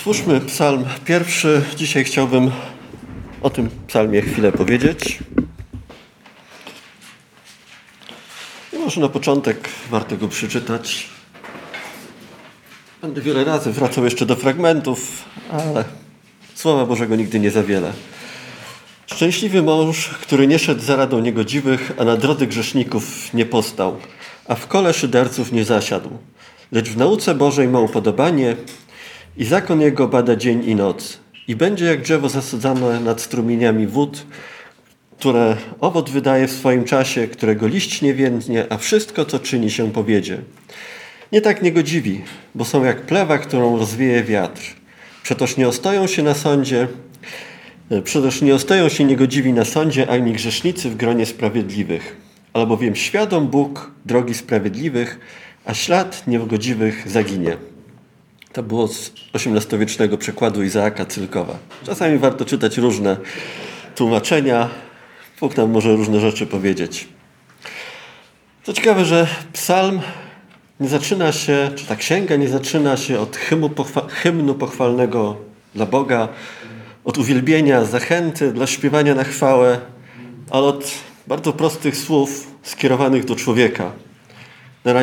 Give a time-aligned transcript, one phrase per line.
[0.00, 1.62] Otwórzmy psalm pierwszy.
[1.76, 2.50] Dzisiaj chciałbym
[3.42, 5.18] o tym psalmie chwilę powiedzieć.
[8.72, 11.06] I może na początek warto go przeczytać.
[13.02, 15.84] Będę wiele razy wracał jeszcze do fragmentów, ale
[16.54, 17.92] Słowa Bożego nigdy nie za wiele.
[19.06, 23.96] Szczęśliwy mąż, który nie szedł za radą niegodziwych, a na drodze grzeszników nie postał,
[24.48, 26.10] a w kole szyderców nie zasiadł.
[26.72, 28.56] Lecz w nauce Bożej ma upodobanie
[29.36, 31.18] i zakon jego bada dzień i noc.
[31.48, 34.26] I będzie jak drzewo zasadzane nad strumieniami wód,
[35.18, 39.92] które owoc wydaje w swoim czasie, którego liść nie więdnie, a wszystko, co czyni się
[39.92, 40.38] powiedzie.
[41.32, 42.22] Nie tak niegodziwi,
[42.54, 44.62] bo są jak plewa, którą rozwieje wiatr.
[45.22, 46.88] Przetoż nie ostoją się na sądzie,
[48.04, 52.16] przetoż nie ostoją się niegodziwi na sądzie, ani grzesznicy w gronie sprawiedliwych.
[52.52, 55.20] Albowiem świadom Bóg drogi sprawiedliwych,
[55.64, 57.56] a ślad niegodziwych zaginie.
[58.52, 61.58] To było z XVIII-wiecznego przekładu Izaaka Cylkowa.
[61.86, 63.16] Czasami warto czytać różne
[63.94, 64.68] tłumaczenia.
[65.40, 67.08] Bóg nam może różne rzeczy powiedzieć.
[68.62, 70.00] Co ciekawe, że psalm
[70.80, 75.36] nie zaczyna się, czy ta księga nie zaczyna się od hymnu, pochwa hymnu pochwalnego
[75.74, 76.28] dla Boga,
[77.04, 79.80] od uwielbienia, zachęty dla śpiewania na chwałę,
[80.50, 80.90] ale od
[81.26, 83.92] bardzo prostych słów skierowanych do człowieka.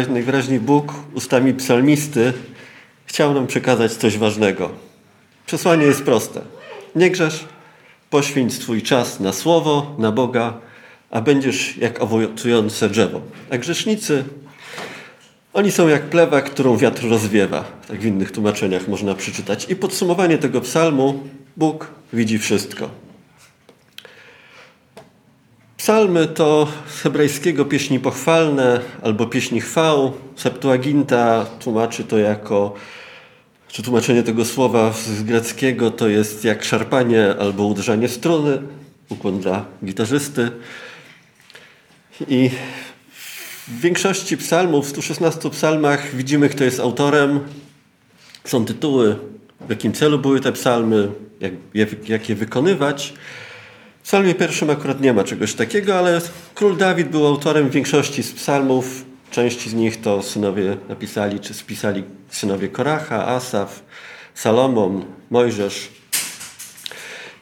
[0.09, 2.33] Najwyraźniej Bóg ustami psalmisty
[3.07, 4.69] chciał nam przekazać coś ważnego.
[5.45, 6.41] Przesłanie jest proste.
[6.95, 7.45] Nie grzesz,
[8.09, 10.53] poświęć swój czas na słowo, na Boga,
[11.11, 13.21] a będziesz jak owocujące drzewo.
[13.49, 14.23] A grzesznicy,
[15.53, 17.63] oni są jak plewa, którą wiatr rozwiewa.
[17.87, 19.69] Tak w innych tłumaczeniach można przeczytać.
[19.69, 21.23] I podsumowanie tego psalmu,
[21.57, 22.89] Bóg widzi wszystko.
[25.77, 30.13] Psalmy to z hebrajskiego pieśni pochwalne albo pieśni chwał.
[30.35, 32.73] Septuaginta tłumaczy to jako,
[33.77, 38.61] czy tłumaczenie tego słowa z greckiego to jest jak szarpanie albo uderzanie struny,
[39.09, 40.51] ukłon dla gitarzysty.
[42.27, 42.49] I
[43.67, 47.39] w większości psalmów, w 116 psalmach widzimy, kto jest autorem.
[48.45, 49.15] Są tytuły,
[49.67, 53.13] w jakim celu były te psalmy, jak je, jak je wykonywać.
[53.99, 56.21] W psalmie pierwszym akurat nie ma czegoś takiego, ale
[56.55, 59.05] król Dawid był autorem większości z psalmów.
[59.37, 63.83] Części z nich to synowie napisali czy spisali synowie Koracha, Asaf,
[64.33, 65.89] Salomon, Mojżesz.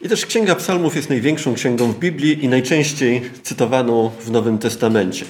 [0.02, 5.26] I też Księga Psalmów jest największą księgą w Biblii i najczęściej cytowaną w Nowym Testamencie.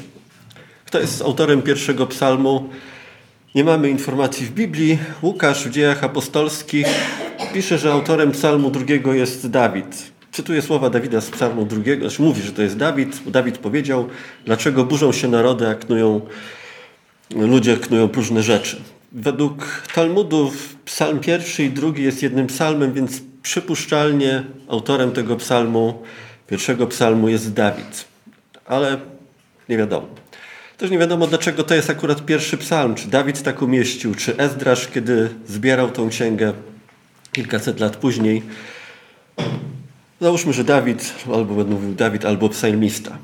[0.86, 2.70] Kto jest autorem pierwszego psalmu?
[3.56, 4.98] Nie mamy informacji w Biblii.
[5.22, 6.88] Łukasz w dziejach apostolskich
[7.54, 10.15] pisze, że autorem psalmu drugiego jest Dawid.
[10.36, 14.10] Cytuję słowa Dawida z psalmu drugiego, znaczy mówi, że to jest Dawid, Dawid powiedział,
[14.46, 16.22] dlaczego burzą się narody, a knują,
[17.36, 18.82] ludzie knują próżne rzeczy.
[19.12, 20.52] Według Talmudu
[20.86, 26.04] psalm pierwszy i drugi jest jednym psalmem, więc przypuszczalnie autorem tego psalmu,
[26.48, 28.06] pierwszego psalmu jest Dawid.
[28.66, 28.98] Ale
[29.70, 30.08] nie wiadomo.
[30.78, 32.96] Też nie wiadomo, dlaczego to jest akurat pierwszy psalm.
[32.96, 36.54] Czy Dawid tak umieścił, czy Ezdrasz, kiedy zbierał tą księgę
[37.32, 38.44] kilkaset lat później.
[40.26, 43.18] Załóżmy, że Dawid, albo będę mówił Dawid, albo psalmista.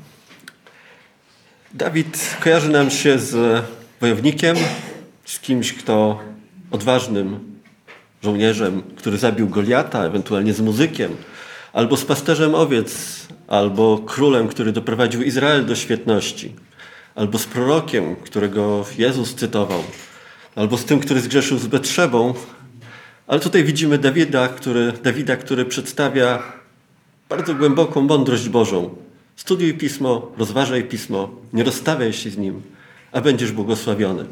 [1.74, 3.62] Dawid kojarzy nam się z
[4.00, 4.56] wojownikiem,
[5.24, 6.20] z kimś, kto
[6.70, 7.40] odważnym
[8.22, 11.16] żołnierzem, który zabił Goliata, ewentualnie z muzykiem,
[11.72, 16.54] albo z pasterzem owiec, albo królem, który doprowadził Izrael do świetności,
[17.14, 19.82] albo z prorokiem, którego Jezus cytował,
[20.54, 22.34] albo z tym, który zgrzeszył z Betrzebą.
[23.26, 26.61] Ale tutaj widzimy Dawida, który, Dawida, który przedstawia
[27.36, 28.94] bardzo głęboką mądrość Bożą.
[29.36, 32.62] Studiuj Pismo, rozważaj Pismo, nie rozstawiaj się z nim,
[33.12, 34.24] a będziesz błogosławiony.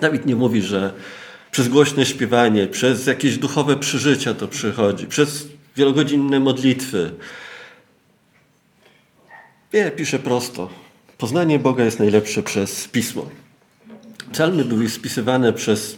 [0.00, 0.92] Dawid nie mówi, że
[1.50, 7.10] przez głośne śpiewanie, przez jakieś duchowe przeżycia to przychodzi, przez wielogodzinne modlitwy.
[9.72, 10.68] Nie, pisze prosto.
[11.18, 13.26] Poznanie Boga jest najlepsze przez Pismo.
[14.32, 15.96] Psalmy były spisywane przez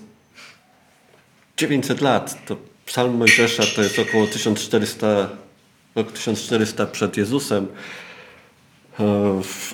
[1.56, 2.46] 900 lat.
[2.46, 2.56] To
[2.86, 5.43] psalm Mojżesza to jest około 1400
[5.94, 7.66] rok 1400 przed Jezusem.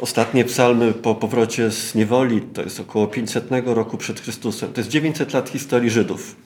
[0.00, 4.72] Ostatnie psalmy po powrocie z niewoli to jest około 500 roku przed Chrystusem.
[4.72, 6.36] To jest 900 lat historii Żydów.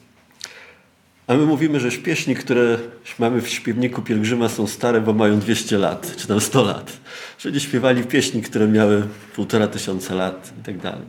[1.26, 2.78] A my mówimy, że pieśni, które
[3.18, 6.92] mamy w śpiewniku pielgrzyma są stare, bo mają 200 lat, czy tam 100 lat.
[7.38, 9.02] Żydzi śpiewali pieśni, które miały
[9.34, 11.06] półtora tysiąca lat i tak dalej.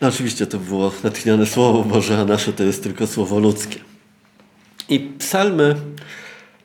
[0.00, 3.78] No oczywiście to było natchnione Słowo Boże, a nasze to jest tylko Słowo ludzkie.
[4.88, 5.74] I psalmy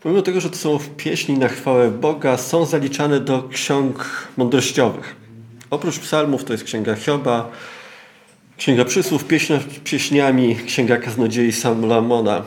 [0.03, 5.15] Pomimo tego, że to są pieśni na chwałę Boga, są zaliczane do ksiąg mądrościowych.
[5.69, 7.51] Oprócz psalmów to jest Księga Hioba,
[8.57, 12.43] Księga Przysłów, pieśnia, pieśniami, Księga Kaznodziei Salomona.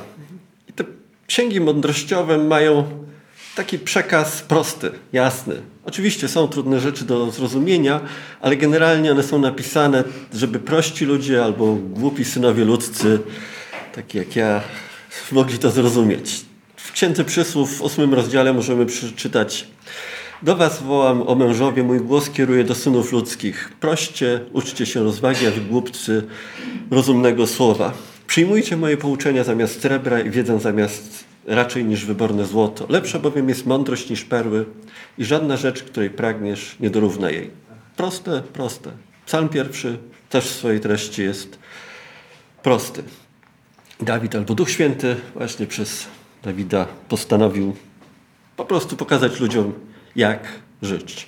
[1.27, 2.85] księgi mądrościowe mają
[3.57, 5.55] taki przekaz prosty, jasny.
[5.85, 8.01] Oczywiście są trudne rzeczy do zrozumienia,
[8.41, 10.05] ale generalnie one są napisane,
[10.35, 13.19] żeby prości ludzie albo głupi synowie ludzcy,
[13.95, 14.61] taki jak ja,
[15.33, 16.50] mogli to zrozumieć.
[17.01, 19.67] Księdze Przysłów w ósmym rozdziale możemy przeczytać
[20.43, 23.73] do was wołam, o mężowie, mój głos kieruje do synów ludzkich.
[23.81, 26.27] Proście, uczcie się rozwagi, a wy głupcy
[26.91, 27.93] rozumnego słowa.
[28.27, 32.87] Przyjmujcie moje pouczenia zamiast srebra i wiedzę zamiast raczej niż wyborne złoto.
[32.89, 34.67] Lepsza bowiem jest mądrość niż perły
[35.19, 37.51] i żadna rzecz, której pragniesz, nie dorówna jej.
[37.97, 38.91] Proste, proste.
[39.27, 39.99] Psalm pierwszy
[40.31, 41.59] też w swojej treści jest
[42.63, 43.03] prosty.
[44.01, 46.07] Dawid albo Duch Święty właśnie przez
[46.43, 47.77] Dawida postanowił
[48.57, 49.73] po prostu pokazać ludziom,
[50.17, 50.49] jak
[50.83, 51.27] żyć.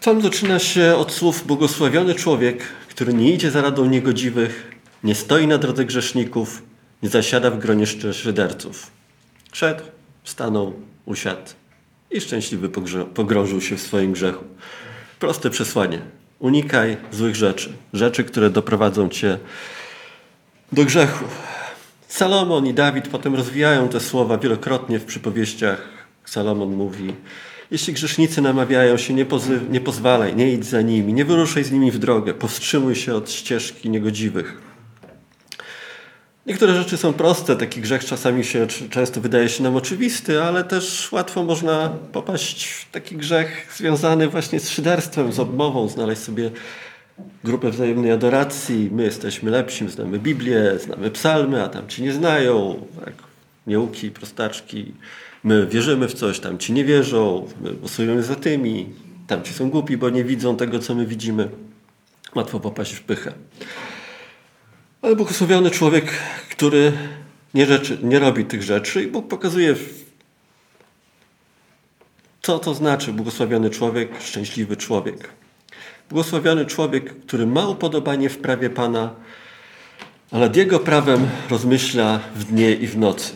[0.00, 5.46] Psalm zaczyna się od słów błogosławiony człowiek, który nie idzie za radą niegodziwych, nie stoi
[5.46, 6.62] na drodze grzeszników,
[7.02, 8.90] nie zasiada w gronie szyderców.
[9.52, 9.84] Szedł,
[10.24, 10.72] stanął,
[11.04, 11.50] usiadł
[12.10, 12.68] i szczęśliwy
[13.14, 14.44] pogrążył się w swoim grzechu.
[15.18, 16.00] Proste przesłanie.
[16.38, 17.72] Unikaj złych rzeczy.
[17.92, 19.38] Rzeczy, które doprowadzą cię
[20.72, 21.24] do grzechu.
[22.08, 25.88] Salomon i Dawid potem rozwijają te słowa wielokrotnie w przypowieściach.
[26.24, 27.14] Salomon mówi,
[27.70, 29.26] jeśli grzesznicy namawiają się, nie,
[29.70, 33.30] nie pozwalaj, nie idź za nimi, nie wyruszaj z nimi w drogę, powstrzymuj się od
[33.30, 34.62] ścieżki niegodziwych.
[36.46, 41.12] Niektóre rzeczy są proste, taki grzech czasami się często wydaje się nam oczywisty, ale też
[41.12, 46.50] łatwo można popaść w taki grzech związany właśnie z szyderstwem, z obmową, znaleźć sobie
[47.44, 48.90] grupę wzajemnej adoracji.
[48.92, 52.86] My jesteśmy lepsi, znamy Biblię, znamy psalmy, a tam ci nie znają.
[53.04, 53.14] Tak,
[53.66, 54.92] nieuki, prostaczki.
[55.44, 58.86] My wierzymy w coś, tam ci nie wierzą, my głosujemy za tymi,
[59.26, 61.48] tam ci są głupi, bo nie widzą tego, co my widzimy.
[62.34, 63.32] Łatwo popaść w pychę.
[65.02, 66.04] Ale błogosławiony człowiek,
[66.50, 66.92] który
[67.54, 69.74] nie, rzeczy, nie robi tych rzeczy i Bóg pokazuje,
[72.42, 75.28] co to znaczy błogosławiony człowiek, szczęśliwy człowiek.
[76.10, 79.14] Błogosławiony człowiek, który ma upodobanie w prawie Pana,
[80.30, 83.32] ale nad Jego prawem rozmyśla w dnie i w nocy.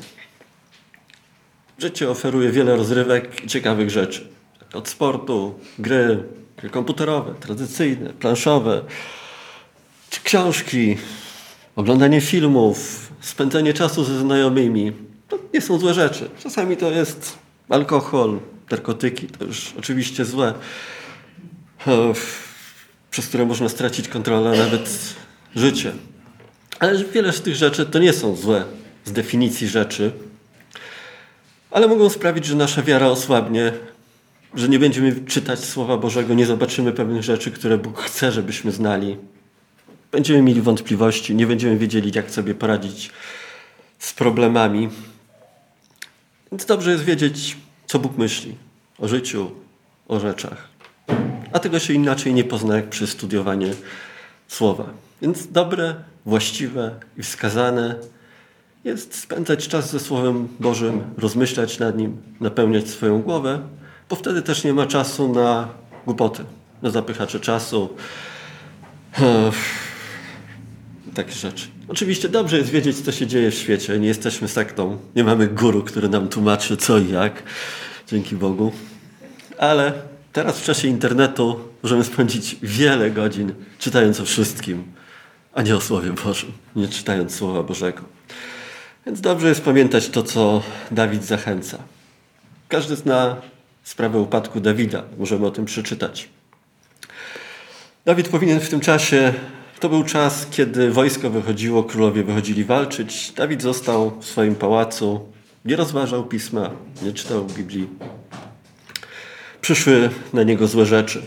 [1.78, 4.28] Życie oferuje wiele rozrywek i ciekawych rzeczy.
[4.74, 6.22] Od sportu, gry,
[6.56, 8.82] gry komputerowe, tradycyjne, planszowe,
[10.24, 10.96] książki,
[11.76, 14.92] oglądanie filmów, spędzanie czasu ze znajomymi.
[15.28, 16.30] To nie są złe rzeczy.
[16.42, 17.38] Czasami to jest
[17.68, 18.38] alkohol,
[18.70, 20.54] narkotyki, to już oczywiście złe,
[23.12, 25.14] przez które można stracić kontrolę nawet
[25.56, 25.92] życie.
[26.78, 28.64] Ale wiele z tych rzeczy to nie są złe
[29.04, 30.12] z definicji rzeczy,
[31.70, 33.72] ale mogą sprawić, że nasza wiara osłabnie,
[34.54, 39.16] że nie będziemy czytać Słowa Bożego, nie zobaczymy pewnych rzeczy, które Bóg chce, żebyśmy znali.
[40.12, 43.10] Będziemy mieli wątpliwości, nie będziemy wiedzieli, jak sobie poradzić
[43.98, 44.88] z problemami.
[46.52, 47.56] Więc dobrze jest wiedzieć,
[47.86, 48.54] co Bóg myśli
[48.98, 49.50] o życiu,
[50.08, 50.71] o rzeczach.
[51.52, 53.74] A tego się inaczej nie pozna, jak przez studiowanie
[54.48, 54.84] Słowa.
[55.22, 55.94] Więc dobre,
[56.26, 57.94] właściwe i wskazane
[58.84, 63.60] jest spędzać czas ze Słowem Bożym, rozmyślać nad nim, napełniać swoją głowę,
[64.08, 65.68] bo wtedy też nie ma czasu na
[66.06, 66.44] głupoty,
[66.82, 67.88] na zapychacze czasu,
[71.14, 71.66] takie rzeczy.
[71.88, 73.98] Oczywiście dobrze jest wiedzieć, co się dzieje w świecie.
[73.98, 77.42] Nie jesteśmy sektą, nie mamy guru, który nam tłumaczy co i jak,
[78.06, 78.72] dzięki Bogu.
[79.58, 79.92] Ale
[80.32, 84.84] teraz w czasie internetu możemy spędzić wiele godzin czytając o wszystkim,
[85.54, 88.02] a nie o Słowie Bożym, nie czytając Słowa Bożego.
[89.06, 91.78] Więc dobrze jest pamiętać to, co Dawid zachęca.
[92.68, 93.36] Każdy zna
[93.82, 95.02] sprawę upadku Dawida.
[95.18, 96.28] Możemy o tym przeczytać.
[98.04, 99.34] Dawid powinien w tym czasie,
[99.80, 103.32] to był czas, kiedy wojsko wychodziło, królowie wychodzili walczyć.
[103.36, 105.28] Dawid został w swoim pałacu,
[105.64, 106.70] nie rozważał pisma,
[107.02, 107.88] nie czytał Biblii.
[109.62, 111.22] Przyszły na niego złe rzeczy.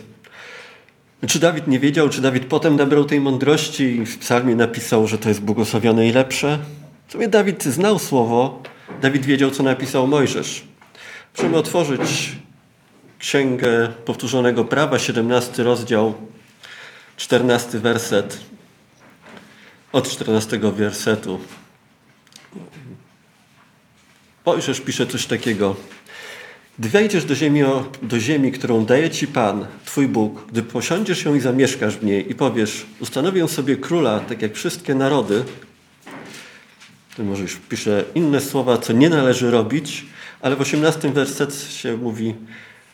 [1.28, 5.18] Czy Dawid nie wiedział, czy Dawid potem nabrał tej mądrości i w psalmie napisał, że
[5.18, 6.60] to jest błogosławione i lepsze?
[7.08, 8.64] W sumie Dawid znał słowo,
[9.02, 10.64] Dawid wiedział, co napisał Mojżesz.
[11.38, 12.32] Możemy otworzyć
[13.20, 16.14] Księgę Powtórzonego Prawa, 17 rozdział,
[17.18, 18.40] 14 werset.
[19.92, 21.40] Od 14 wersetu.
[24.46, 25.76] Mojżesz pisze coś takiego.
[26.80, 27.62] Gdy wejdziesz do ziemi,
[28.02, 32.32] do ziemi, którą daje ci Pan, Twój Bóg, gdy posiądziesz ją i zamieszkasz w niej
[32.32, 35.44] i powiesz, ustanowię sobie króla, tak jak wszystkie narody,
[37.20, 40.06] może już pisze inne słowa, co nie należy robić,
[40.42, 42.36] ale w 18 werset się mówi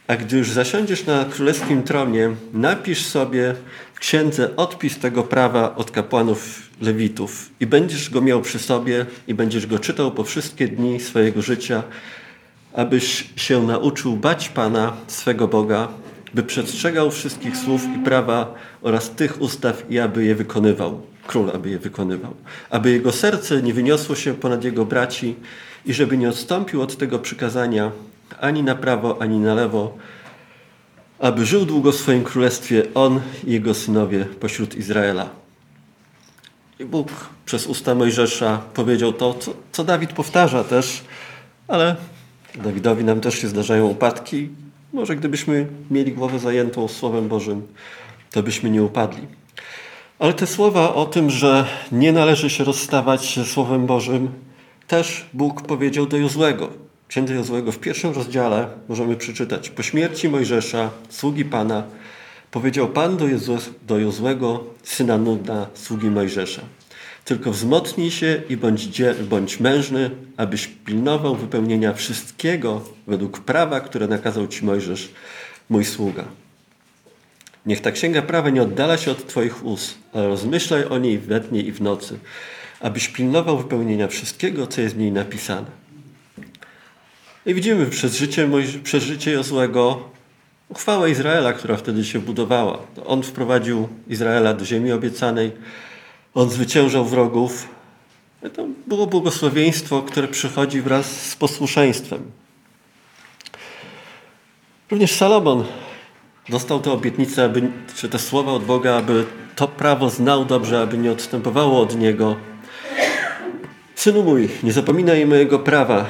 [0.07, 3.55] A gdy już zasiądziesz na królewskim tronie, napisz sobie
[3.93, 9.33] w księdze odpis tego prawa od kapłanów lewitów i będziesz go miał przy sobie i
[9.33, 11.83] będziesz go czytał po wszystkie dni swojego życia,
[12.73, 15.87] abyś się nauczył bać Pana, swego Boga,
[16.33, 21.01] by przestrzegał wszystkich słów i prawa oraz tych ustaw i aby je wykonywał.
[21.27, 22.33] Król, aby je wykonywał.
[22.69, 25.35] Aby jego serce nie wyniosło się ponad jego braci
[25.85, 27.91] i żeby nie odstąpił od tego przykazania
[28.39, 29.97] ani na prawo, ani na lewo,
[31.19, 35.29] aby żył długo w swoim królestwie on i jego synowie pośród Izraela.
[36.79, 37.09] I Bóg
[37.45, 41.03] przez usta Mojżesza powiedział to, co, co Dawid powtarza też,
[41.67, 41.95] ale
[42.55, 44.49] Dawidowi nam też się zdarzają upadki.
[44.93, 47.67] Może gdybyśmy mieli głowę zajętą Słowem Bożym,
[48.31, 49.27] to byśmy nie upadli.
[50.19, 54.31] Ale te słowa o tym, że nie należy się rozstawać ze Słowem Bożym,
[54.87, 56.69] też Bóg powiedział do Jozłego.
[57.07, 59.69] Księdze Jozłego w pierwszym rozdziale możemy przeczytać.
[59.69, 61.83] Po śmierci Mojżesza, sługi Pana,
[62.51, 66.61] powiedział Pan do, Jezu, do Jozłego, syna Nudna, sługi Mojżesza.
[67.25, 74.47] Tylko wzmocnij się i bądź, bądź mężny, abyś pilnował wypełnienia wszystkiego według prawa, które nakazał
[74.47, 75.09] Ci Mojżesz,
[75.69, 76.25] mój sługa.
[77.65, 81.39] Niech ta księga prawa nie oddala się od Twoich ust, ale rozmyślaj o niej we
[81.39, 82.19] dnie i w nocy,
[82.79, 85.67] abyś pilnował wypełnienia wszystkiego, co jest w niej napisane.
[87.45, 88.49] I widzimy przez życie,
[88.83, 90.09] przez życie Jozłego
[90.69, 92.79] uchwałę Izraela, która wtedy się budowała.
[93.05, 95.51] On wprowadził Izraela do ziemi obiecanej,
[96.33, 97.67] on zwyciężał wrogów.
[98.53, 102.31] To było błogosławieństwo, które przychodzi wraz z posłuszeństwem.
[104.91, 105.63] Również Salomon
[106.49, 110.97] dostał tę obietnicę, aby, czy te słowa od Boga, aby to prawo znał dobrze, aby
[110.97, 112.35] nie odstępowało od niego.
[113.95, 116.05] Synu mój, nie zapominaj mojego prawa.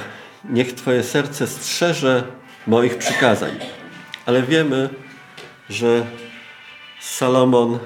[0.49, 2.23] Niech Twoje serce strzeże
[2.67, 3.51] moich przykazań.
[4.25, 4.89] Ale wiemy,
[5.69, 6.05] że
[6.99, 7.79] Salomon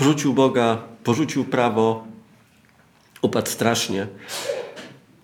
[0.00, 2.04] porzucił Boga, porzucił prawo,
[3.22, 4.06] upadł strasznie.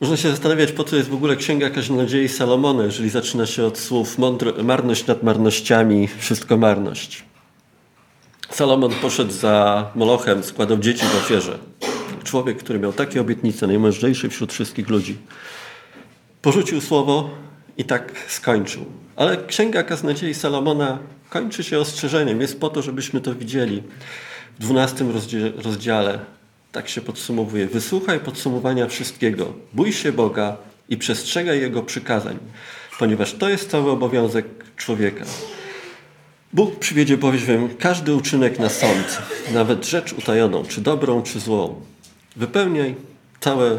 [0.01, 3.79] Można się zastanawiać, po co jest w ogóle Księga Kaznodziei Salomona, jeżeli zaczyna się od
[3.79, 4.17] słów
[4.63, 7.25] marność nad marnościami, wszystko marność.
[8.51, 11.59] Salomon poszedł za Molochem, składał dzieci w ofierze.
[12.25, 15.17] Człowiek, który miał takie obietnice, najmądrzejszy wśród wszystkich ludzi.
[16.43, 17.31] Porzucił słowo
[17.79, 18.85] i tak skończył.
[19.17, 20.99] Ale Księga Kaznodziei Salomona
[21.31, 22.41] kończy się ostrzeżeniem.
[22.41, 23.83] Jest po to, żebyśmy to widzieli.
[24.57, 25.13] W dwunastym
[25.65, 26.19] rozdziale
[26.73, 27.67] tak się podsumowuje.
[27.67, 29.53] Wysłuchaj podsumowania wszystkiego.
[29.73, 30.57] Bój się Boga
[30.89, 32.39] i przestrzegaj Jego przykazań,
[32.99, 34.47] ponieważ to jest cały obowiązek
[34.77, 35.25] człowieka.
[36.53, 39.23] Bóg przywiedzie bowiem każdy uczynek na sąd,
[39.53, 41.81] nawet rzecz utajoną, czy dobrą, czy złą.
[42.37, 42.95] Wypełniaj
[43.41, 43.79] całe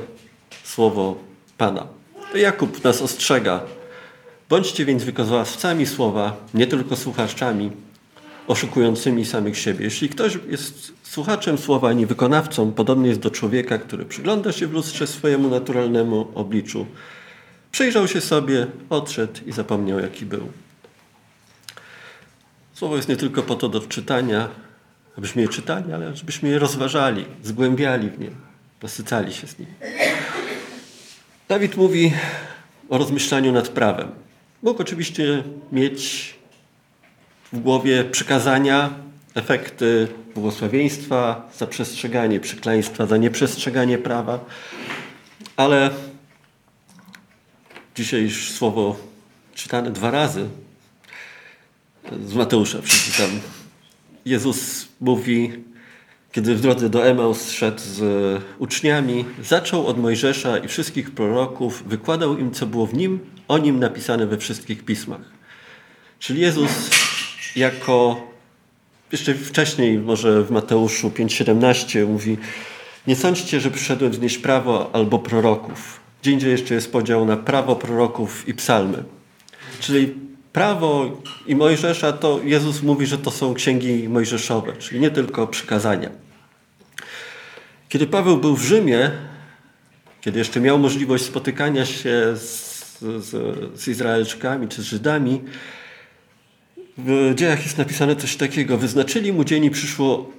[0.63, 1.17] słowo
[1.57, 1.87] Pana.
[2.35, 3.61] Jakub nas ostrzega.
[4.49, 7.71] Bądźcie więc wykonawcami słowa, nie tylko słuchaczami,
[8.47, 9.85] oszukującymi samych siebie.
[9.85, 14.67] Jeśli ktoś jest słuchaczem słowa, a nie wykonawcą, podobnie jest do człowieka, który przygląda się
[14.67, 16.85] w lustrze swojemu naturalnemu obliczu.
[17.71, 20.47] Przyjrzał się sobie, odszedł i zapomniał, jaki był.
[22.73, 24.47] Słowo jest nie tylko po to do czytania,
[25.17, 28.29] abyśmy je czytali, ale żebyśmy je rozważali, zgłębiali w nie,
[28.83, 29.67] nasycali się z nim.
[31.47, 32.13] Dawid mówi
[32.89, 34.11] o rozmyślaniu nad prawem.
[34.63, 36.35] Mógł oczywiście mieć
[37.53, 38.89] w głowie przykazania,
[39.35, 44.45] efekty błogosławieństwa za przestrzeganie przekleństwa, za nieprzestrzeganie prawa,
[45.57, 45.89] ale
[47.95, 48.95] dzisiaj już słowo
[49.55, 50.47] czytane dwa razy
[52.25, 53.29] z Mateusza przeczytam.
[54.25, 55.53] Jezus mówi,
[56.31, 58.01] kiedy w drodze do Emaus szedł z
[58.59, 63.79] uczniami, zaczął od Mojżesza i wszystkich proroków, wykładał im, co było w nim, o nim
[63.79, 65.21] napisane we wszystkich pismach.
[66.19, 66.89] Czyli Jezus
[67.55, 68.27] jako
[69.11, 72.37] jeszcze wcześniej, może w Mateuszu 5,17 mówi
[73.07, 75.99] nie sądźcie, że przyszedłem znieść prawo albo proroków.
[76.21, 79.03] Gdzie indziej jeszcze jest podział na prawo proroków i psalmy.
[79.79, 80.13] Czyli
[80.53, 86.09] prawo i Mojżesza to Jezus mówi, że to są księgi mojżeszowe, czyli nie tylko przykazania.
[87.89, 89.11] Kiedy Paweł był w Rzymie,
[90.21, 93.29] kiedy jeszcze miał możliwość spotykania się z, z,
[93.79, 95.41] z Izraelczykami czy z Żydami,
[96.97, 98.77] w dziejach jest napisane coś takiego.
[98.77, 100.31] Wyznaczyli mu dzień i przyszło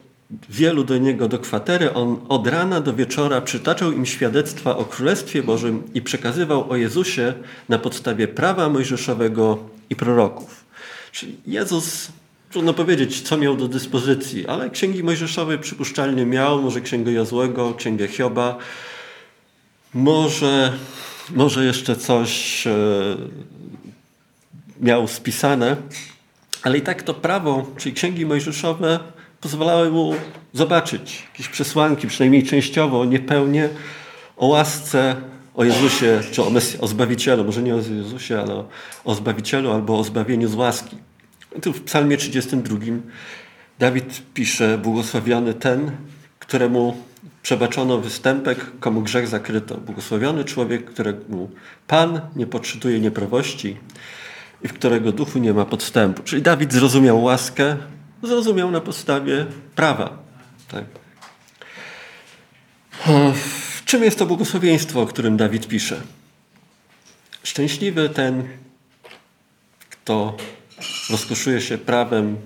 [0.48, 1.94] wielu do niego do kwatery.
[1.94, 7.34] On od rana do wieczora przytaczał im świadectwa o Królestwie Bożym i przekazywał o Jezusie
[7.68, 9.58] na podstawie prawa mojżeszowego
[9.90, 10.64] i proroków.
[11.12, 12.08] Czyli Jezus,
[12.50, 18.08] trudno powiedzieć, co miał do dyspozycji, ale księgi mojżeszowe przypuszczalnie miał, może księgę Jozłego, księgę
[18.08, 18.58] Hioba,
[19.94, 20.72] może,
[21.30, 22.72] może jeszcze coś e,
[24.80, 25.76] miał spisane,
[26.62, 28.98] ale i tak to prawo, czyli księgi mojżeszowe,
[29.40, 30.14] pozwalały mu
[30.52, 33.68] zobaczyć jakieś przesłanki, przynajmniej częściowo, niepełnie
[34.36, 35.16] o łasce,
[35.54, 38.64] o Jezusie, czy o, Mesji, o Zbawicielu, może nie o Jezusie, ale
[39.04, 40.96] o Zbawicielu albo o zbawieniu z łaski.
[41.56, 42.78] I tu w psalmie 32
[43.78, 45.90] Dawid pisze, błogosławiony ten,
[46.38, 46.96] któremu
[47.42, 49.76] przebaczono występek, komu grzech zakryto.
[49.76, 51.50] Błogosławiony człowiek, któremu
[51.86, 53.76] Pan nie poczytuje nieprawości
[54.62, 56.22] i w którego duchu nie ma podstępu.
[56.22, 57.76] Czyli Dawid zrozumiał łaskę,
[58.22, 60.18] zrozumiał na podstawie prawa.
[60.68, 60.84] Tak.
[63.84, 66.00] Czym jest to błogosławieństwo, o którym Dawid pisze?
[67.42, 68.48] Szczęśliwy ten,
[69.90, 70.36] kto
[71.10, 72.36] rozkoszuje się prawem,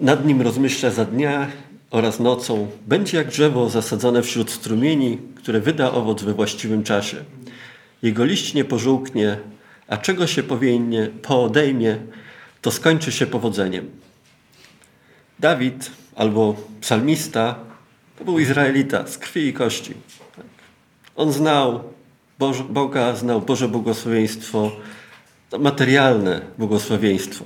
[0.00, 1.48] nad nim rozmyśla za dnia
[1.90, 7.24] oraz nocą, będzie jak drzewo zasadzone wśród strumieni, które wyda owoc we właściwym czasie.
[8.02, 9.36] Jego liść nie pożółknie,
[9.88, 11.96] a czego się powinnie, poodejmie,
[12.62, 13.90] to skończy się powodzeniem.
[15.38, 17.54] Dawid albo psalmista
[18.18, 19.94] to był Izraelita z krwi i kości.
[21.16, 21.84] On znał
[22.68, 24.72] Boga, znał Boże błogosławieństwo,
[25.58, 27.44] materialne błogosławieństwo.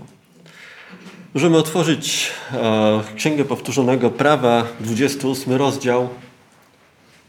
[1.34, 6.08] Możemy otworzyć e, Księgę Powtórzonego Prawa, 28 rozdział.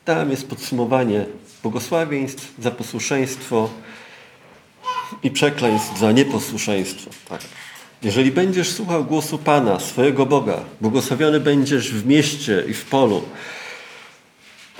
[0.06, 1.26] Tam jest podsumowanie
[1.64, 3.70] błogosławieństw za posłuszeństwo
[5.24, 7.10] i przekleństw za nieposłuszeństwo.
[7.30, 7.42] Tak.
[8.04, 13.22] Jeżeli będziesz słuchał głosu Pana, swojego Boga, błogosławiony będziesz w mieście i w polu.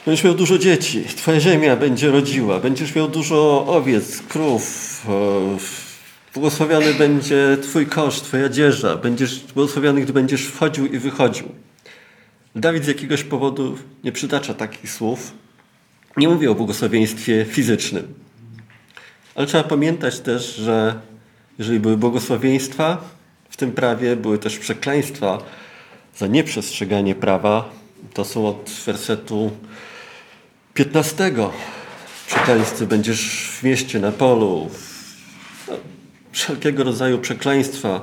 [0.06, 5.82] Będziesz miał dużo dzieci, Twoja ziemia będzie rodziła, będziesz miał dużo owiec, krów, e,
[6.34, 8.98] Błogosławiony będzie Twój kosz, Twoja dzieża.
[8.98, 11.46] Będziesz błogosławiony, gdy będziesz wchodził i wychodził.
[12.56, 15.32] Dawid z jakiegoś powodu nie przytacza takich słów.
[16.18, 18.14] Nie mówi o błogosławieństwie fizycznym.
[19.36, 21.00] Ale trzeba pamiętać też, że
[21.60, 22.98] jeżeli były błogosławieństwa
[23.50, 25.44] w tym prawie, były też przekleństwa
[26.18, 27.70] za nieprzestrzeganie prawa.
[28.14, 29.52] To są od wersetu
[30.74, 31.32] 15.
[32.28, 34.70] Przekleństwy będziesz w mieście, na polu,
[36.32, 38.02] wszelkiego rodzaju przekleństwa,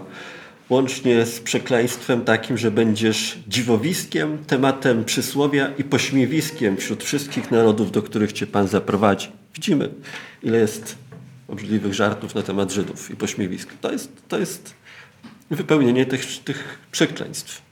[0.71, 8.03] łącznie z przekleństwem takim, że będziesz dziwowiskiem, tematem przysłowia i pośmiewiskiem wśród wszystkich narodów, do
[8.03, 9.29] których cię Pan zaprowadzi.
[9.55, 9.89] Widzimy,
[10.43, 10.97] ile jest
[11.49, 13.73] obrzydliwych żartów na temat Żydów i pośmiewisk.
[13.81, 14.75] To jest, to jest
[15.51, 17.63] wypełnienie tych, tych przekleństw.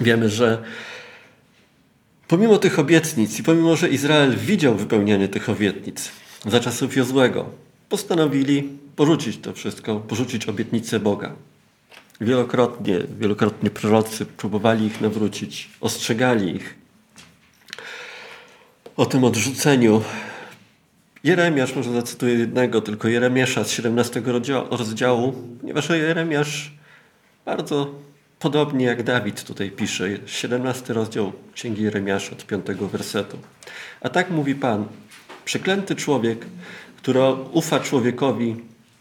[0.00, 0.62] Wiemy, że
[2.28, 6.10] pomimo tych obietnic i pomimo, że Izrael widział wypełnianie tych obietnic
[6.46, 7.50] za czasów Jozłego,
[7.88, 11.34] postanowili porzucić to wszystko, porzucić obietnicę Boga.
[12.20, 16.74] Wielokrotnie, wielokrotnie prorocy próbowali ich nawrócić, ostrzegali ich
[18.96, 20.02] o tym odrzuceniu.
[21.24, 24.22] Jeremiasz, może zacytuję jednego, tylko Jeremiasza z 17
[24.70, 26.72] rozdziału, ponieważ Jeremiasz
[27.44, 27.94] bardzo
[28.38, 33.38] podobnie jak Dawid tutaj pisze, 17 rozdział Księgi Jeremiasza od 5 wersetu.
[34.00, 34.84] A tak mówi Pan,
[35.44, 36.46] przeklęty człowiek,
[36.96, 37.20] który
[37.52, 38.56] ufa człowiekowi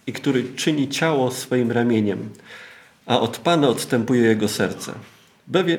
[0.08, 2.30] i który czyni ciało swoim ramieniem,
[3.06, 4.92] a od Pana odstępuje jego serce.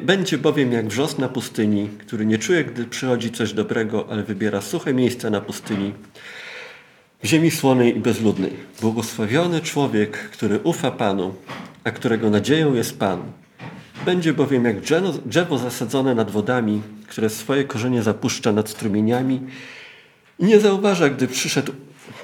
[0.02, 4.60] Będzie bowiem jak wrzos na pustyni, który nie czuje, gdy przychodzi coś dobrego, ale wybiera
[4.60, 5.92] suche miejsca na pustyni,
[7.22, 8.52] w ziemi słonej i bezludnej.
[8.80, 11.34] Błogosławiony człowiek, który ufa Panu,
[11.84, 13.22] a którego nadzieją jest Pan.
[14.04, 14.80] Będzie bowiem jak
[15.26, 19.40] drzewo zasadzone nad wodami, które swoje korzenie zapuszcza nad strumieniami
[20.38, 21.72] i nie zauważa, gdy przyszedł,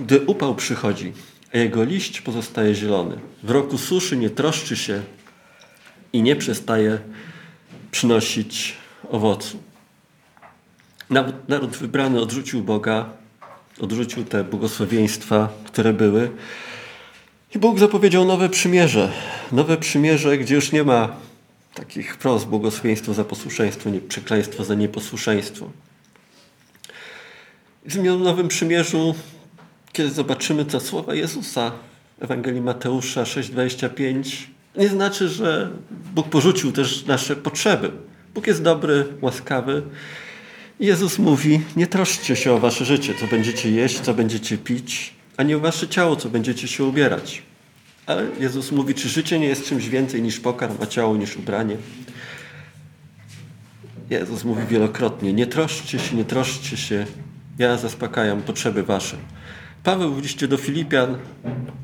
[0.01, 1.13] gdy upał przychodzi,
[1.55, 3.19] a jego liść pozostaje zielony.
[3.43, 5.03] W roku suszy nie troszczy się
[6.13, 6.99] i nie przestaje
[7.97, 8.75] przynosić
[9.11, 9.59] owocu.
[11.49, 13.05] Naród wybrany odrzucił Boga,
[13.81, 16.31] odrzucił te błogosławieństwa, które były.
[17.55, 19.13] I Bóg zapowiedział nowe przymierze.
[19.53, 21.17] Nowe przymierze, gdzie już nie ma
[21.75, 25.71] takich wprost błogosławieństwo za posłuszeństwo, nie przekleństwo za nieposłuszeństwo.
[27.87, 29.15] W nowym przymierzu
[29.93, 31.73] kiedy zobaczymy te słowa Jezusa
[32.19, 35.71] w Ewangelii Mateusza 6,25, nie znaczy, że
[36.15, 37.91] Bóg porzucił też nasze potrzeby.
[38.35, 39.83] Bóg jest dobry, łaskawy.
[40.81, 45.55] Jezus mówi, nie troszczcie się o wasze życie, co będziecie jeść, co będziecie pić, ani
[45.55, 47.43] o wasze ciało, co będziecie się ubierać.
[48.07, 51.77] Ale Jezus mówi, czy życie nie jest czymś więcej niż pokarm, a ciało niż ubranie.
[54.11, 57.07] Jezus mówi wielokrotnie, nie troszczcie się, nie troszczcie się,
[57.59, 59.17] ja zaspokajam potrzeby wasze.
[59.85, 61.19] Paweł w liście do Filipian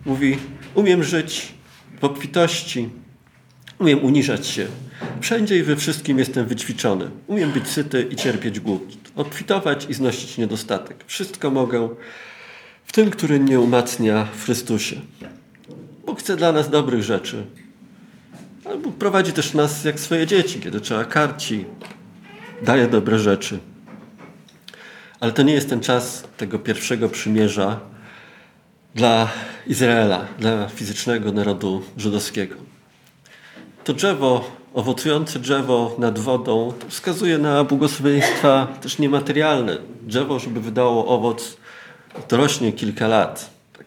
[0.04, 0.38] mówi:
[0.74, 1.54] Umiem żyć
[2.02, 2.88] w obfitości,
[3.78, 4.66] umiem uniżać się.
[5.20, 7.10] Wszędzie i we wszystkim jestem wyćwiczony.
[7.26, 11.04] Umiem być syty i cierpieć głód, obfitować i znosić niedostatek.
[11.06, 11.88] Wszystko mogę
[12.84, 14.96] w tym, który mnie umacnia w Chrystusie.
[16.06, 17.44] Bóg chce dla nas dobrych rzeczy.
[18.64, 21.64] Ale Bóg prowadzi też nas jak swoje dzieci, kiedy trzeba karci,
[22.62, 23.58] daje dobre rzeczy.
[25.20, 27.80] Ale to nie jest ten czas tego pierwszego przymierza
[28.94, 29.28] dla
[29.66, 32.54] Izraela, dla fizycznego narodu żydowskiego.
[33.84, 39.78] To drzewo, owocujące drzewo nad wodą, wskazuje na błogosławieństwa też niematerialne.
[40.02, 41.56] Drzewo, żeby wydało owoc,
[42.28, 43.50] to rośnie kilka lat.
[43.72, 43.86] Tak,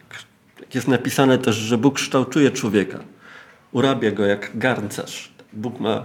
[0.74, 2.98] jest napisane też, że Bóg kształtuje człowieka,
[3.72, 5.32] urabia go jak garncarz.
[5.52, 6.02] Bóg ma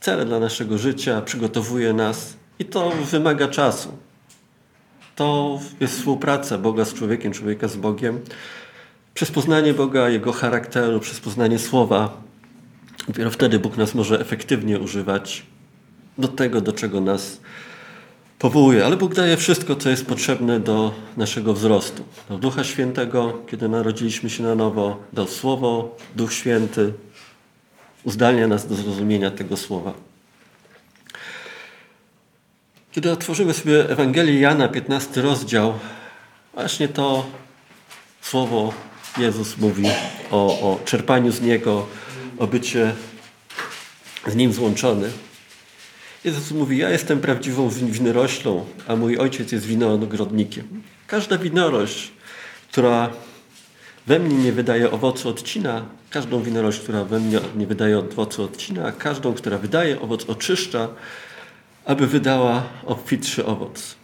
[0.00, 3.98] cele dla naszego życia, przygotowuje nas i to wymaga czasu.
[5.16, 8.20] To jest współpraca Boga z człowiekiem, człowieka z Bogiem.
[9.14, 12.22] Przez poznanie Boga, Jego charakteru, przez poznanie Słowa,
[13.08, 15.42] dopiero wtedy Bóg nas może efektywnie używać
[16.18, 17.40] do tego, do czego nas
[18.38, 18.86] powołuje.
[18.86, 22.04] Ale Bóg daje wszystko, co jest potrzebne do naszego wzrostu.
[22.28, 26.92] Do Ducha Świętego, kiedy narodziliśmy się na nowo, dał Słowo, Duch Święty,
[28.04, 29.92] uzdalnia nas do zrozumienia tego Słowa.
[32.92, 35.74] Kiedy otworzymy sobie Ewangelię Jana, 15 rozdział,
[36.54, 37.26] właśnie to
[38.22, 38.72] słowo
[39.18, 39.84] Jezus mówi
[40.30, 41.86] o, o czerpaniu z Niego,
[42.38, 42.94] o bycie
[44.26, 45.10] z Nim złączony.
[46.24, 50.82] Jezus mówi, ja jestem prawdziwą winoroślą, a mój Ojciec jest winogrodnikiem.
[51.06, 52.12] Każda winorość,
[52.70, 53.10] która
[54.06, 58.92] we mnie nie wydaje owocu odcina, każdą winorość, która we mnie nie wydaje owocu odcina,
[58.92, 60.88] każdą, która wydaje owoc oczyszcza,
[61.84, 63.94] aby wydała obfitszy owoc.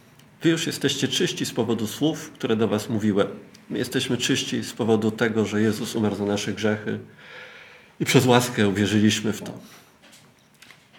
[0.42, 3.28] Wy już jesteście czyści z powodu słów, które do was mówiłem.
[3.70, 6.98] My jesteśmy czyści z powodu tego, że Jezus umarł za nasze grzechy
[8.00, 9.52] i przez łaskę uwierzyliśmy w to.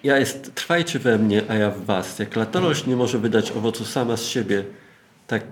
[0.04, 2.20] Ja jest, trwajcie we mnie, a ja w was.
[2.20, 4.64] Jak latorość nie może wydać owocu sama z siebie,
[5.28, 5.44] tak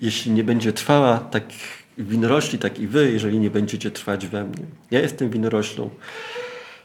[0.00, 1.44] jeśli nie będzie trwała, tak
[1.98, 4.64] winorośli, tak i wy, jeżeli nie będziecie trwać we mnie.
[4.90, 5.90] Ja jestem winoroślą,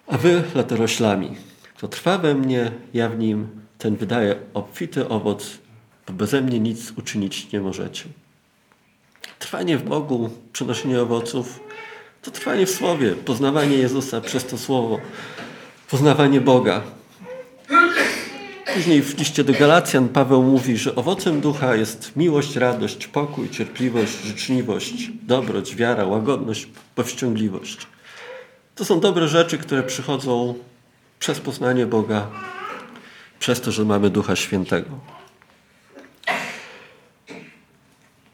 [0.07, 1.35] a wy latoroślami.
[1.75, 5.57] Kto trwa we mnie, ja w nim, ten wydaje obfity owoc,
[6.07, 8.03] bo beze mnie nic uczynić nie możecie.
[9.41, 11.59] Trwanie w Bogu, przynoszenie owoców,
[12.21, 14.99] to trwanie w Słowie, poznawanie Jezusa przez to Słowo,
[15.89, 16.81] poznawanie Boga.
[18.73, 24.23] Później w liście do Galacjan Paweł mówi, że owocem ducha jest miłość, radość, pokój, cierpliwość,
[24.23, 27.87] życzliwość, dobroć, wiara, łagodność, powściągliwość.
[28.75, 30.55] To są dobre rzeczy, które przychodzą
[31.19, 32.27] przez poznanie Boga,
[33.39, 35.20] przez to, że mamy Ducha Świętego.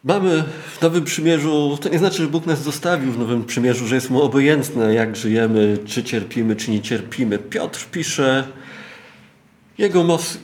[0.04, 0.44] Mamy
[0.78, 4.10] w Nowym Przymierzu, to nie znaczy, że Bóg nas zostawił w Nowym Przymierzu, że jest
[4.10, 7.38] Mu obojętne, jak żyjemy, czy cierpimy, czy nie cierpimy.
[7.38, 8.48] Piotr pisze,
[9.78, 10.38] jego moc,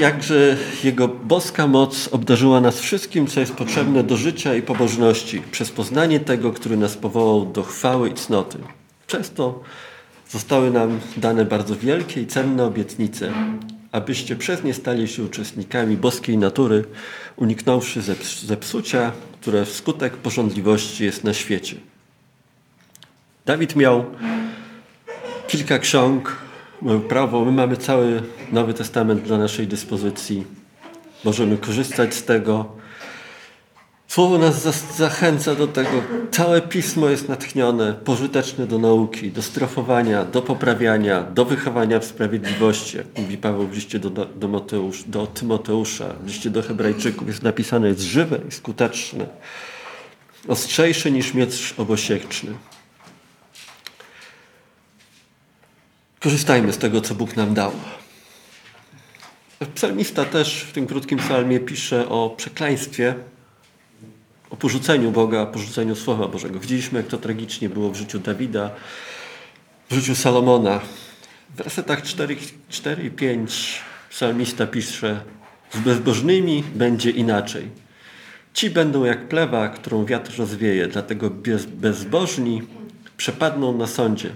[0.00, 5.70] jakże Jego boska moc obdarzyła nas wszystkim, co jest potrzebne do życia i pobożności, przez
[5.70, 8.58] poznanie tego, który nas powołał do chwały i cnoty.
[9.06, 9.60] Przez to
[10.30, 13.32] zostały nam dane bardzo wielkie i cenne obietnice,
[13.92, 16.84] abyście przez nie stali się uczestnikami boskiej natury,
[17.36, 18.02] uniknąwszy
[18.46, 21.76] zepsucia, które wskutek porządliwości jest na świecie.
[23.46, 24.04] Dawid miał
[25.48, 26.36] kilka ksiąg,
[27.08, 28.22] prawo, my mamy cały
[28.52, 30.44] Nowy Testament dla naszej dyspozycji.
[31.24, 32.76] Możemy korzystać z tego.
[34.16, 34.62] Słowo nas
[34.96, 36.02] zachęca do tego.
[36.30, 42.96] Całe pismo jest natchnione, pożyteczne do nauki, do strofowania, do poprawiania, do wychowania w sprawiedliwości.
[42.96, 47.42] Jak mówi Paweł w liście do, do, Mateusz, do Tymoteusza, w liście do Hebrajczyków jest
[47.42, 49.26] napisane, jest żywe i skuteczne,
[50.48, 52.52] ostrzejsze niż miecz obosieczny.
[56.20, 57.72] Korzystajmy z tego, co Bóg nam dał.
[59.74, 63.14] Psalmista też w tym krótkim psalmie pisze o przekleństwie,
[64.56, 66.60] o porzuceniu Boga, porzuceniu Słowa Bożego.
[66.60, 68.70] Widzieliśmy, jak to tragicznie było w życiu Dawida,
[69.90, 70.80] w życiu Salomona.
[71.50, 72.36] W wersetach 4,
[72.68, 75.20] 4 i 5 psalmista pisze
[75.72, 77.70] z bezbożnymi będzie inaczej.
[78.54, 82.62] Ci będą jak plewa, którą wiatr rozwieje, dlatego bez, bezbożni
[83.16, 84.30] przepadną na sądzie,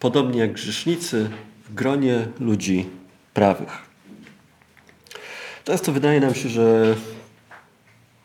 [0.00, 1.30] podobnie jak grzesznicy
[1.68, 2.86] w gronie ludzi
[3.34, 3.78] prawych.
[5.64, 6.94] Często wydaje nam się, że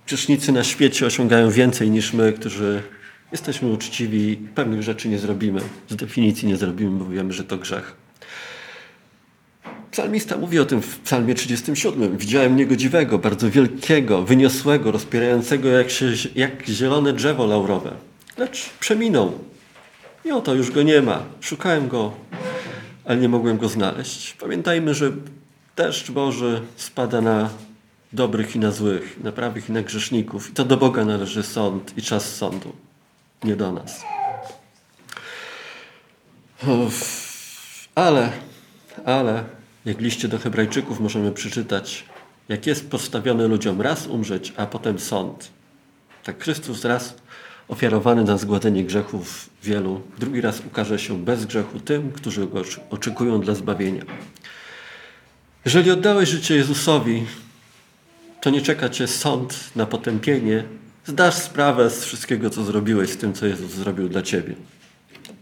[0.09, 2.83] grzesznicy na świecie osiągają więcej niż my, którzy
[3.31, 5.61] jesteśmy uczciwi, pewnych rzeczy nie zrobimy.
[5.89, 7.95] Z definicji nie zrobimy, bo wiemy, że to grzech.
[9.91, 12.17] Psalmista mówi o tym w psalmie 37.
[12.17, 17.91] Widziałem niegodziwego, bardzo wielkiego, wyniosłego, rozpierającego jak, się, jak zielone drzewo laurowe.
[18.37, 19.39] Lecz przeminął.
[20.25, 21.23] I oto już go nie ma.
[21.41, 22.13] Szukałem go,
[23.05, 24.33] ale nie mogłem go znaleźć.
[24.33, 25.11] Pamiętajmy, że
[25.75, 27.49] deszcz Boży spada na
[28.13, 30.49] dobrych i na złych, na prawych i na grzeszników.
[30.49, 32.73] I to do Boga należy sąd i czas sądu,
[33.43, 34.01] nie do nas.
[37.95, 38.31] Ale,
[39.05, 39.43] ale,
[39.85, 42.05] jak liście do Hebrajczyków możemy przeczytać,
[42.49, 45.51] jak jest postawiony ludziom raz umrzeć, a potem sąd.
[46.23, 47.15] Tak Chrystus raz
[47.67, 53.41] ofiarowany na zgładzenie grzechów wielu, drugi raz ukaże się bez grzechu tym, którzy go oczekują
[53.41, 54.03] dla zbawienia.
[55.65, 57.25] Jeżeli oddałeś życie Jezusowi,
[58.41, 60.63] to nie czeka cię sąd na potępienie.
[61.05, 64.55] Zdasz sprawę z wszystkiego, co zrobiłeś, z tym, co Jezus zrobił dla ciebie.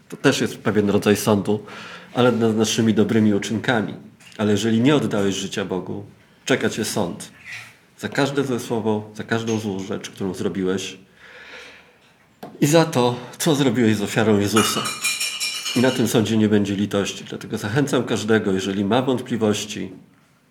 [0.09, 1.63] To też jest pewien rodzaj sądu,
[2.13, 3.93] ale nad naszymi dobrymi uczynkami.
[4.37, 6.05] Ale jeżeli nie oddałeś życia Bogu,
[6.45, 7.31] czeka cię sąd.
[7.99, 10.97] Za każde złe słowo, za każdą złą rzecz, którą zrobiłeś
[12.61, 14.83] i za to, co zrobiłeś z ofiarą Jezusa.
[15.75, 17.23] I na tym sądzie nie będzie litości.
[17.23, 19.91] Dlatego zachęcam każdego, jeżeli ma wątpliwości,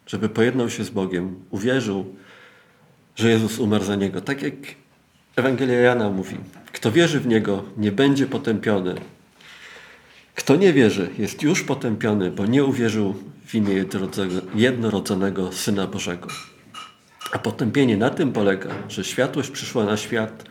[0.07, 2.17] żeby pojednał się z Bogiem, uwierzył,
[3.17, 4.21] że Jezus umarł za niego.
[4.21, 4.55] Tak jak
[5.37, 6.37] Ewangelia Jana mówi,
[6.73, 8.95] kto wierzy w Niego, nie będzie potępiony.
[10.35, 13.15] Kto nie wierzy, jest już potępiony, bo nie uwierzył
[13.47, 13.85] w imię
[14.55, 16.29] jednorodzonego Syna Bożego.
[17.33, 20.45] A potępienie na tym polega, że światłość przyszła na świat,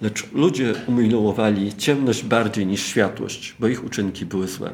[0.00, 4.70] lecz ludzie umiłowali ciemność bardziej niż światłość, bo ich uczynki były złe.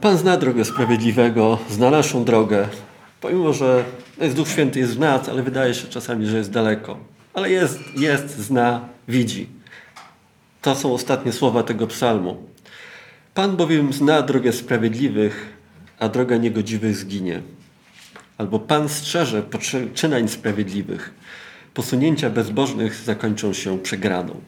[0.00, 2.68] Pan zna drogę sprawiedliwego, zna naszą drogę,
[3.20, 3.84] pomimo że
[4.34, 6.98] Duch Święty jest w nas, ale wydaje się czasami, że jest daleko.
[7.34, 9.48] Ale jest, jest, zna, widzi.
[10.62, 12.36] To są ostatnie słowa tego psalmu.
[13.34, 15.46] Pan bowiem zna drogę sprawiedliwych,
[15.98, 17.42] a droga niegodziwych zginie.
[18.38, 21.14] Albo Pan strzeże poczynań sprawiedliwych.
[21.74, 24.40] Posunięcia bezbożnych zakończą się przegraną.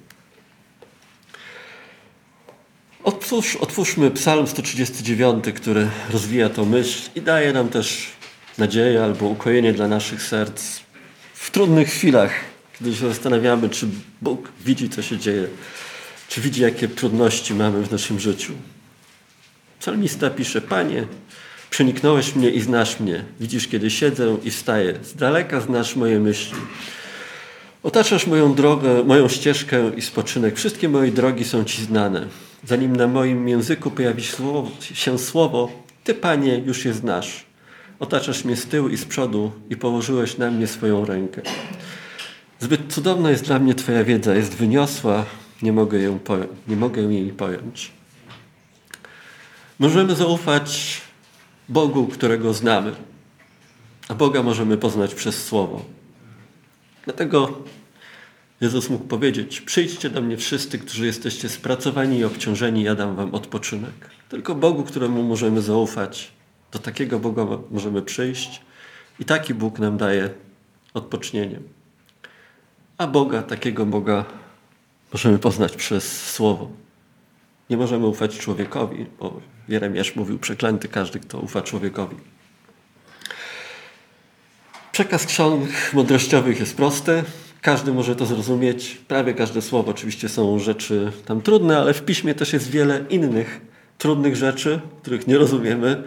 [3.04, 8.15] Otwórz, otwórzmy Psalm 139, który rozwija tą myśl i daje nam też
[8.58, 10.80] nadzieję albo ukojenie dla naszych serc
[11.34, 12.32] w trudnych chwilach,
[12.78, 13.86] kiedy się zastanawiamy, czy
[14.22, 15.46] Bóg widzi, co się dzieje,
[16.28, 18.52] czy widzi, jakie trudności mamy w naszym życiu.
[19.80, 21.06] Psalmista pisze: Panie,
[21.70, 23.24] przeniknąłeś mnie i znasz mnie.
[23.40, 24.94] Widzisz, kiedy siedzę i wstaję.
[25.02, 26.56] Z daleka znasz moje myśli.
[27.82, 30.56] Otaczasz moją drogę, moją ścieżkę i spoczynek.
[30.56, 32.26] Wszystkie moje drogi są Ci znane.
[32.64, 34.22] Zanim na moim języku pojawi
[34.92, 35.70] się słowo,
[36.04, 37.45] Ty, Panie, już je znasz.
[37.98, 41.42] Otaczasz mnie z tyłu i z przodu i położyłeś na mnie swoją rękę.
[42.60, 45.24] Zbyt cudowna jest dla mnie Twoja wiedza, jest wyniosła,
[45.62, 46.18] nie mogę, ją
[46.68, 47.92] nie mogę jej pojąć.
[49.78, 51.00] Możemy zaufać
[51.68, 52.92] Bogu, którego znamy,
[54.08, 55.84] a Boga możemy poznać przez Słowo.
[57.04, 57.62] Dlatego
[58.60, 63.34] Jezus mógł powiedzieć: Przyjdźcie do mnie wszyscy, którzy jesteście spracowani i obciążeni, ja dam wam
[63.34, 64.10] odpoczynek.
[64.28, 66.32] Tylko Bogu, któremu możemy zaufać,
[66.72, 68.62] do takiego Boga możemy przyjść
[69.20, 70.30] i taki Bóg nam daje
[70.94, 71.60] odpocznienie.
[72.98, 74.24] A Boga, takiego Boga
[75.12, 76.70] możemy poznać przez Słowo.
[77.70, 82.16] Nie możemy ufać człowiekowi, bo Jeremiasz mówił, przeklęty każdy, kto ufa człowiekowi.
[84.92, 87.24] Przekaz ksiąg mądrościowych jest prosty.
[87.62, 88.98] Każdy może to zrozumieć.
[89.08, 89.90] Prawie każde słowo.
[89.90, 93.60] Oczywiście są rzeczy tam trudne, ale w piśmie też jest wiele innych
[93.98, 96.02] trudnych rzeczy, których nie rozumiemy,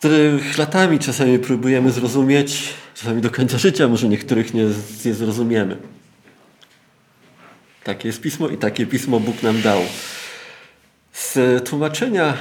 [0.00, 4.64] których latami czasami próbujemy zrozumieć, czasami do końca życia może niektórych nie,
[5.04, 5.76] nie zrozumiemy.
[7.84, 9.80] Takie jest pismo i takie pismo Bóg nam dał.
[11.12, 12.36] Z tłumaczenia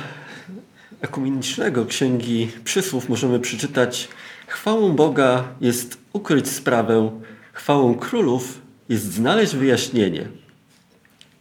[1.01, 4.07] ekumenicznego Księgi Przysłów możemy przeczytać
[4.47, 7.19] Chwałą Boga jest ukryć sprawę,
[7.53, 10.27] chwałą królów jest znaleźć wyjaśnienie.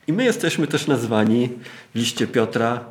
[0.07, 1.49] I my jesteśmy też nazwani
[1.95, 2.85] w liście Piotra,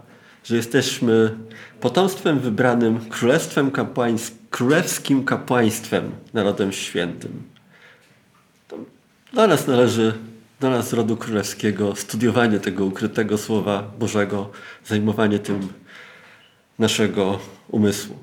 [0.48, 1.38] że jesteśmy
[1.82, 7.44] potomstwem wybranym, królestwem kapłańskim, królewskim kapłaństwem, narodem świętym.
[9.34, 10.14] Dla nas należy,
[10.60, 14.50] do nas rodu królewskiego, studiowanie tego ukrytego Słowa Bożego,
[14.86, 15.68] zajmowanie tym
[16.80, 18.18] naszego umysłu.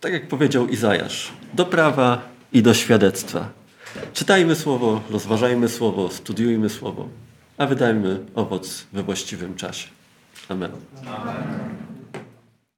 [0.00, 3.50] Tak jak powiedział Izajasz, do prawa i do świadectwa.
[4.12, 7.08] Czytajmy Słowo, rozważajmy Słowo, studiujmy Słowo,
[7.58, 9.97] a wydajmy owoc we właściwym czasie.
[10.48, 10.66] 三百